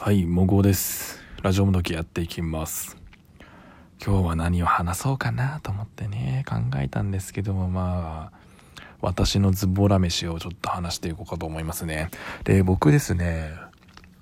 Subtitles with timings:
[0.00, 1.18] はい、もごです。
[1.42, 2.96] ラジオもどきやっていきます。
[4.00, 12.10] 今日は何を話そうかなと思ってね、考えたんですけども、まあ、私のズボラ飯をちょっと話していこうかと思いますね。
[12.44, 13.50] で、僕ですね、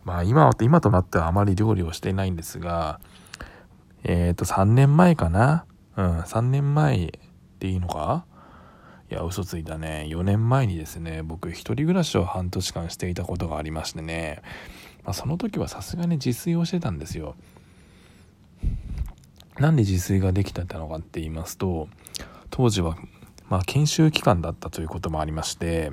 [0.03, 2.99] まあ今は、今となってはあまり料理をしていないんですが、
[4.03, 5.67] えっ、と、3年前かな？
[5.99, 7.13] うん、3年前
[7.59, 8.25] でいいのか？
[9.11, 10.07] いや、嘘ついたね。
[10.09, 14.41] 4年前にですね、僕一人暮らしを半年間していたことがありましてね、
[15.07, 17.37] まあ、その時はさすがに自炊をしてたんですよ。
[19.59, 21.89] なんで自炊ができてたのかって言いますと、
[22.51, 22.97] 当時は、
[23.49, 25.93] まあ、研修期間だったということもありまして、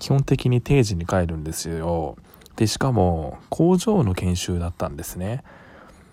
[0.00, 2.16] 基本的に定時に帰るんですよ。
[2.56, 5.44] で、しかも、工場の研修だったんですね。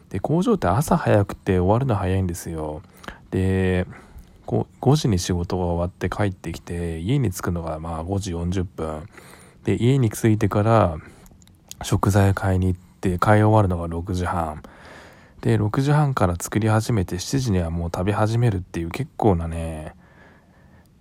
[0.10, 2.84] で、工場って朝早くて終わるの早いんですよ。
[3.32, 3.88] で、
[4.46, 9.10] 5時に仕事が終わって帰ってきて、家に着くのがまあ5時40分。
[9.64, 11.00] で、家に着いてから、
[11.86, 14.64] 食材買いに行って買い終わるのが6時半。
[15.42, 19.94] で6時半から作り始めて7時にはもう食べ始めるっていう結構なね。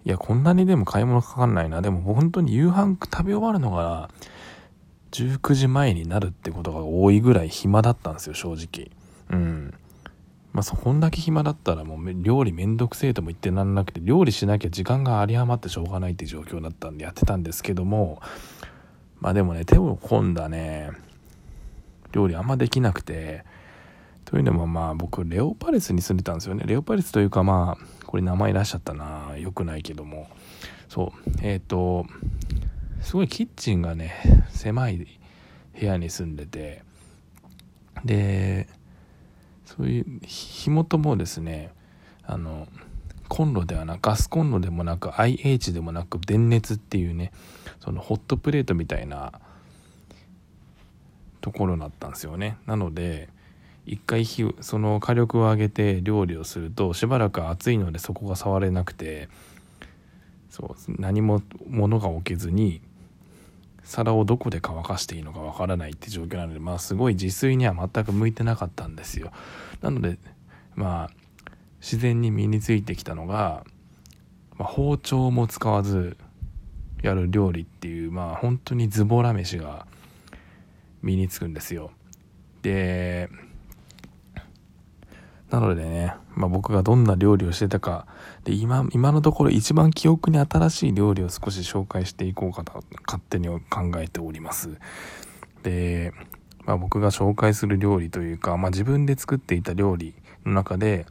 [0.04, 1.80] いやこんなにでも買い物かかんないな。
[1.80, 4.10] でも本当に夕飯食べ終わるのが
[5.12, 8.90] 19時前になるってことが多いぐらい暇だったんですよ正直。
[9.30, 9.72] うん。
[10.52, 18.20] まあそこんだけ暇だったらもう料理めんどくせえとも言ってなんなくて料理しなきゃ時間が有り余ってしょうがないって状況だったんでやってたんですけども
[19.24, 20.90] まあでもね、手を込んだね、
[22.12, 23.42] 料理あんまできなくて、
[24.26, 26.64] というのもまあ僕、レオパレスに住んでたんですよね。
[26.66, 29.34] レオパレスというかまあ、これ名前出しゃったな。
[29.38, 30.28] よくないけども。
[30.90, 31.30] そう。
[31.40, 32.04] えっ、ー、と、
[33.00, 34.12] すごいキッチンがね、
[34.50, 36.82] 狭い部屋に住んでて、
[38.04, 38.68] で、
[39.64, 41.72] そういう火元もですね、
[42.24, 42.68] あの、
[43.28, 47.32] コンロではなくガスコンロでもなく IH でもなく電熱っていうね
[47.84, 49.32] そのホットプレートみたいな
[51.42, 52.56] ところだったんですよね。
[52.66, 53.28] なので
[53.84, 59.28] 一回火その火力を上げて料理をするとしばらく熱いのでそこが触れなくて
[60.48, 62.80] そう何も物が置けずに
[63.82, 69.30] 皿をどこで乾かしていいのかわからないって状況なのでまあすごい自炊には全く向いてなかったんですよ。
[69.82, 70.16] なので
[70.74, 71.14] まあ
[71.82, 73.62] 自然に身についてきたのが、
[74.56, 76.16] まあ、包丁も使わず
[77.06, 79.86] やる料理っていうまあ本当にズボラ飯が
[81.02, 81.90] 身につくんですよ
[82.62, 83.28] で
[85.50, 88.06] なのでね、まあ、僕がどんな料理をしてたか
[88.42, 93.62] で今今のところ一番記憶に新しい料理を少し紹介していこうかと勝手に考
[93.98, 94.70] えております
[95.62, 96.12] で、
[96.64, 100.14] まあ、僕が紹介する料理というか、まあ、自分で作っていた料理
[100.44, 101.06] の中で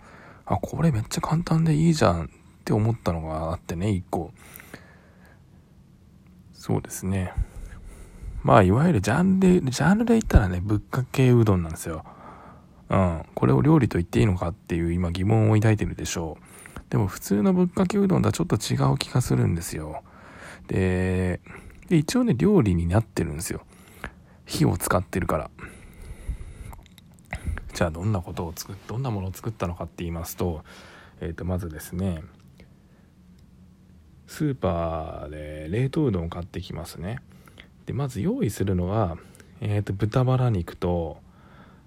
[0.45, 2.27] あ、これめっちゃ簡単でいいじゃんっ
[2.65, 4.31] て思ったのがあってね、一個。
[6.63, 7.33] そうですね。
[8.41, 12.05] まあ、いわゆるジャンル、ジャンルで言ったらね、ぶっかけうどんなんですよ。
[12.89, 13.25] うん。
[13.35, 16.79] これを料理と言っていいのかっていう今疑問を抱いてるでしょう。
[16.89, 20.03] でも普通のぶっかけうどんとはちょっと違う気がするんですよ。
[20.67, 21.41] で、
[21.89, 23.65] で一応ね、料理になってるんですよ。
[24.45, 25.51] 火を使ってるから。
[27.73, 30.63] じゃあどんなことを作っどんなものを作ったのかって言いますと,、
[31.19, 32.23] えー、とまずですね
[34.33, 37.19] スーパーで冷凍うどんを買ってきますね。
[37.85, 39.15] でまず用意するのが、
[39.61, 41.17] えー、と豚バラ肉と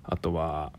[0.04, 0.72] あとは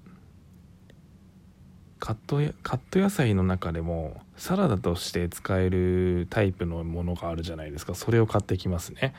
[2.00, 7.96] カットカット野菜の中でもサラダとして使えるタイプのものがあるじゃないですか。
[7.96, 9.14] それを買ってきますね。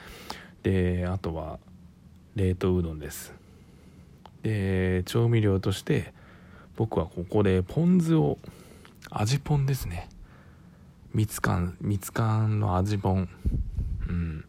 [0.62, 1.58] であとは
[2.34, 3.34] 冷凍うどんです。
[4.42, 6.14] で調味料として
[6.76, 8.38] 僕はここでポン酢を
[9.10, 10.08] 味ポンですね。
[11.14, 13.28] 蜜柑蜜柑の味ポン
[14.08, 14.44] うん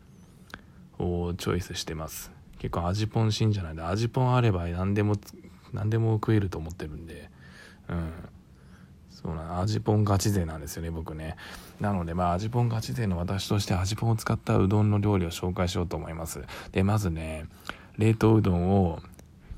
[0.98, 5.16] をチョイスしてます結構味ポン信者なんで味ポンあれば何でも
[5.72, 7.30] 何でも食えると思ってるんで
[7.88, 8.12] うん
[9.10, 11.36] そうな味ポンガチ勢なんですよね僕ね
[11.80, 17.46] なのでまあ味ポンガチ勢の私として味ポンを使ったうどんの料理を紹介しようと思いますでまずね
[17.98, 19.02] 冷凍うどんを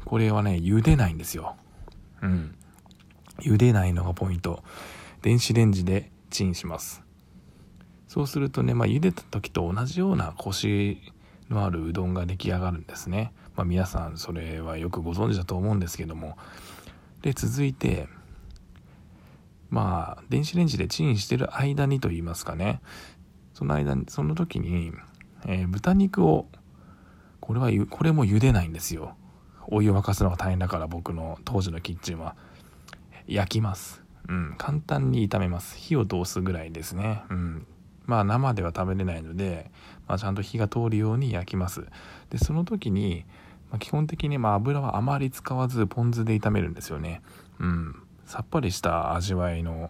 [0.06, 1.56] これはね、茹でないんですよ。
[2.22, 2.56] うん。
[3.40, 4.64] 茹でないのがポイント。
[5.22, 7.04] 電子レンジでチンします。
[8.08, 10.98] そうするとね、まあ、茹でた時と同じようなコシ
[11.50, 13.32] のあるうどんが出来上がるんですね。
[13.56, 16.38] まあ、皆さんそれはよくご存知だと思うんですけども。
[17.22, 18.08] で、続いて、
[19.70, 22.82] まあ、電子レンジでチンしてる間にと言いますかね。
[23.54, 24.92] その間に、その時に、
[25.46, 26.48] えー、豚肉を、
[27.40, 29.16] これは、これも茹でないんですよ。
[29.68, 32.36] お湯を沸かすのが大変だから僕の当時のキッチンは
[33.28, 35.78] 焼きますうん簡単に炒めます。
[35.78, 37.24] 火を通すぐらいですね。
[37.30, 37.68] うん。
[38.06, 39.70] まあ生では食べれないので、
[40.08, 41.86] まあ、ちゃんと火が通るように焼きます。
[42.30, 43.26] でその時に
[43.72, 47.22] まあ、基本的にま油はあまり使わずポン酢で炒めるんですよね。
[47.60, 47.96] うん。
[48.26, 49.90] さっぱりした味わいの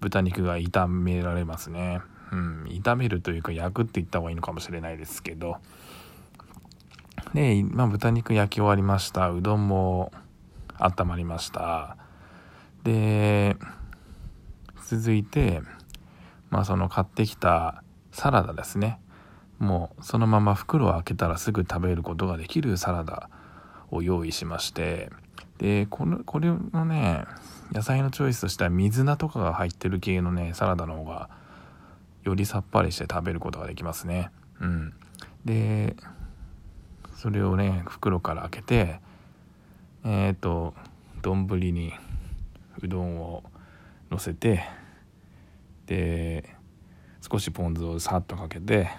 [0.00, 2.00] 豚肉が炒められますね。
[2.32, 2.64] うん。
[2.68, 5.56] 炒めるというか焼くって言った方がいいのかもしれないですけど。
[7.34, 9.30] で、まあ、豚肉焼き終わりました。
[9.30, 10.12] うどんも
[10.78, 11.96] 温まりました。
[12.84, 13.56] で
[14.86, 15.62] 続いて
[16.50, 17.82] まあその買ってきた
[18.12, 19.00] サラダですね。
[19.58, 23.28] もうそのまま袋を開けたらすぐ食べることができるサラダ
[23.90, 25.10] を用意しまして。
[25.58, 27.24] でこのこれのね
[27.72, 31.30] 野菜のチョイスとしては水菜とかが入ってる系のねサラダの方が
[32.24, 34.30] よりさっぱりして食べることができますね。
[34.60, 34.94] うん。
[35.44, 35.96] で
[37.16, 39.00] それをね袋から開けて
[40.04, 40.74] えっ、ー、と
[41.22, 41.94] 丼に
[42.82, 43.42] うどんを
[44.10, 44.64] のせて
[45.86, 46.56] で
[47.20, 48.90] 少しポン酢をさっとかけて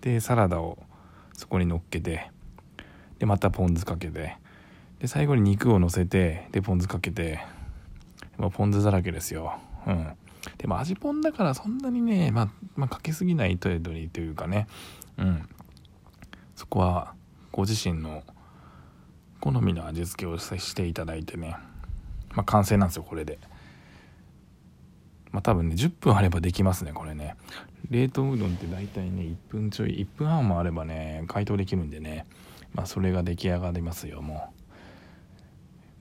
[0.00, 0.78] でサラダを
[1.34, 2.30] そこに乗っけて
[3.18, 4.36] でまたポン酢かけて
[4.98, 7.40] で最後に肉を乗せてでポン酢かけて、
[8.38, 9.58] まあ、ポン酢だらけですよ。
[9.86, 10.08] うん。
[10.58, 14.66] でも味ポンだからそんなにね、まあ、まあ、かけすぎない程度にというかね。
[15.18, 15.48] うん。
[16.54, 17.14] そこは
[17.52, 18.22] ご自身の
[19.40, 21.56] 好みの味付けをしていただいてね。
[22.34, 23.38] まあ完成なんですよこれで。
[25.30, 27.36] まあ多分ね10分あればできますねこれね。
[27.90, 32.26] 冷凍うどんって大体ね1分ちょい1分半もあればね解凍できるんでね。
[32.72, 34.52] まあそれが出来上がりますよも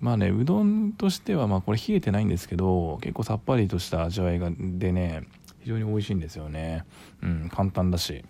[0.02, 0.06] う。
[0.06, 5.24] まあねうどんとしてはまあこれ冷えてないんですけど結構さっぱりとした味わいがでね
[5.62, 6.84] 非常に美味しいんですよね。
[7.22, 8.24] うん簡単だし。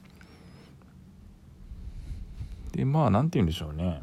[2.73, 4.01] でまあ何て言うんでしょうね、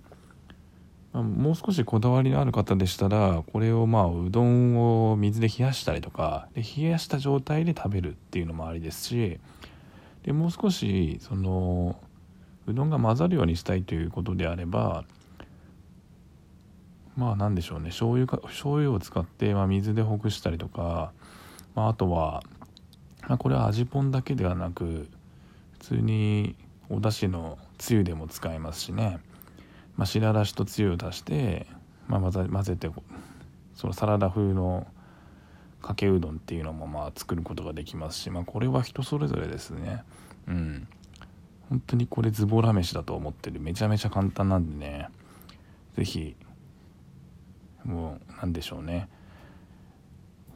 [1.12, 9.41] もう少しこだわりのある方でしたらこれをまあうどんを水で冷やしたりとかで冷やした状態で食べるっていうのもありですし
[10.23, 11.97] でもう少しその
[12.67, 15.05] うどんが混ざるようにしたいということであれば
[17.17, 17.91] まあ何でしょうね。
[17.91, 21.12] 醤油か醤油を使って、まあ、水でほぐしたりとか、
[21.75, 22.43] まあ、あとは、
[23.29, 25.09] まあ、これは味ぽんだけではなく
[25.73, 26.57] 普通に
[26.89, 29.19] お出汁のつゆでも使えますしね。
[29.97, 31.67] まあ、白だしとつゆを足して、
[32.09, 32.91] まあ、混ぜて
[33.75, 34.87] そのサラダ風の
[35.83, 40.03] かけうどんっていうのもまあ作ることができますし、まあ、これは人それぞれですね。
[40.47, 40.89] うん。
[41.69, 43.61] 本当にこれズボラ飯だと思ってる。
[43.61, 45.09] めちゃめちゃ簡単なんでね。
[45.97, 46.37] 是非
[47.85, 49.09] もう何でしょうね。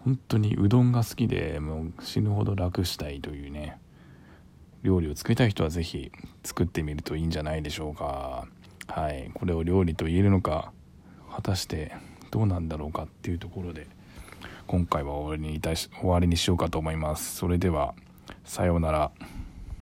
[0.04, 3.78] 本当にうどんが好きでもう死ぬほど楽したいというね。
[4.82, 8.46] 料理を作りたい人は是非作ってみるといいんじゃないでしょうか。
[8.88, 10.72] はい、これを料理と言えるのか
[11.34, 11.92] 果たして
[12.30, 13.86] どうなんだろうかっていうところで
[14.66, 17.36] 今回は終わりにいたし終わりにしようかと思います。
[17.36, 17.94] それでは
[18.44, 19.10] さようなら。